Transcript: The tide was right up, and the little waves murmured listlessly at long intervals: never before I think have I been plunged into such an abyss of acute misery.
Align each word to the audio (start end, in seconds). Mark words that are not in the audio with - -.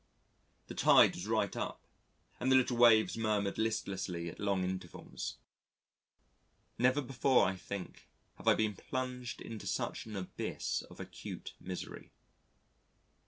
The 0.65 0.73
tide 0.73 1.13
was 1.13 1.27
right 1.27 1.55
up, 1.55 1.79
and 2.39 2.51
the 2.51 2.55
little 2.55 2.75
waves 2.75 3.17
murmured 3.17 3.59
listlessly 3.59 4.29
at 4.29 4.39
long 4.39 4.63
intervals: 4.63 5.37
never 6.79 7.03
before 7.03 7.45
I 7.45 7.55
think 7.55 8.07
have 8.37 8.47
I 8.47 8.55
been 8.55 8.75
plunged 8.75 9.41
into 9.41 9.67
such 9.67 10.07
an 10.07 10.15
abyss 10.15 10.81
of 10.89 10.99
acute 10.99 11.53
misery. 11.59 12.09